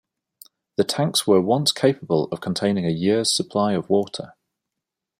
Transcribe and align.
The 0.77 0.83
tanks 0.83 1.27
were 1.27 1.39
once 1.39 1.71
capable 1.71 2.23
of 2.31 2.41
containing 2.41 2.87
a 2.87 2.89
year's 2.89 3.31
supply 3.37 3.73
of 3.73 3.87
water. 3.87 4.33